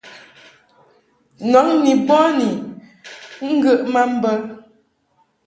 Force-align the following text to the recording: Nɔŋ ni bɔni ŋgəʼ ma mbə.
Nɔŋ 1.51 1.67
ni 1.83 1.91
bɔni 2.07 2.49
ŋgəʼ 3.55 3.81
ma 3.93 4.01
mbə. 4.13 4.31